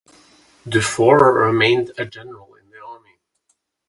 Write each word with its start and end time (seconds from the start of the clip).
Dufour 0.67 1.31
remained 1.31 1.91
a 1.95 2.05
General 2.07 2.55
in 2.55 2.71
the 2.71 2.79
army. 2.83 3.19